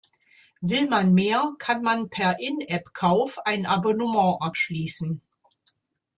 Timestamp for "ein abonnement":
3.45-4.37